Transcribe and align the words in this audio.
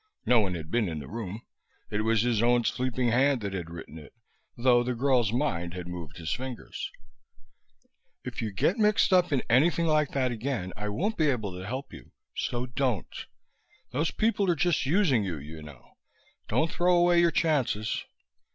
No 0.25 0.39
one 0.39 0.55
had 0.55 0.71
been 0.71 0.89
in 0.89 0.97
the 0.97 1.07
room. 1.07 1.43
It 1.91 2.01
was 2.01 2.23
his 2.23 2.41
own 2.41 2.63
sleeping 2.63 3.09
hand 3.09 3.41
that 3.41 3.53
had 3.53 3.69
written 3.69 3.99
it, 3.99 4.15
though 4.57 4.81
the 4.83 4.95
girl's 4.95 5.31
mind 5.31 5.75
had 5.75 5.87
moved 5.87 6.17
his 6.17 6.31
fingers: 6.33 6.89
If 8.23 8.41
you 8.41 8.51
get 8.51 8.79
mixed 8.79 9.13
up 9.13 9.31
in 9.31 9.43
anything 9.47 9.85
like 9.85 10.09
that 10.13 10.31
again 10.31 10.73
I 10.75 10.89
won't 10.89 11.19
be 11.19 11.29
able 11.29 11.51
to 11.53 11.67
help 11.67 11.93
you. 11.93 12.13
So 12.35 12.65
don't! 12.65 13.13
Those 13.91 14.09
people 14.09 14.49
are 14.49 14.55
just 14.55 14.87
using 14.87 15.23
you, 15.23 15.37
you 15.37 15.61
know. 15.61 15.97
Don't 16.47 16.71
throw 16.71 16.97
away 16.97 17.19
your 17.19 17.29
chances. 17.29 18.03